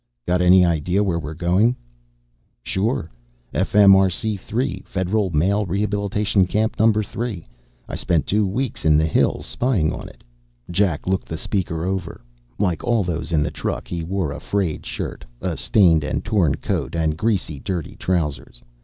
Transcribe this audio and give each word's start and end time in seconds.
"Got 0.25 0.41
any 0.41 0.65
idea 0.65 1.03
where 1.03 1.19
we're 1.19 1.35
going?" 1.35 1.75
"Sure. 2.63 3.11
F.M.R.C. 3.53 4.35
3. 4.35 4.81
Federal 4.83 5.29
Male 5.29 5.67
Rehabilitation 5.67 6.47
Camp 6.47 6.75
No. 6.79 6.91
3. 6.91 7.47
I 7.87 7.93
spent 7.93 8.25
two 8.25 8.47
weeks 8.47 8.83
in 8.83 8.97
the 8.97 9.05
hills 9.05 9.45
spying 9.45 9.93
on 9.93 10.09
it." 10.09 10.23
Jack 10.71 11.05
looked 11.05 11.27
the 11.29 11.37
speaker 11.37 11.85
over. 11.85 12.19
Like 12.57 12.83
all 12.83 13.03
those 13.03 13.31
in 13.31 13.43
the 13.43 13.51
truck, 13.51 13.87
he 13.87 14.03
wore 14.03 14.31
a 14.31 14.39
frayed 14.39 14.87
shirt, 14.87 15.23
a 15.39 15.55
stained 15.55 16.03
and 16.03 16.25
torn 16.25 16.55
coat, 16.55 16.95
and 16.95 17.15
greasy, 17.15 17.59
dirty 17.59 17.95
trousers. 17.95 18.63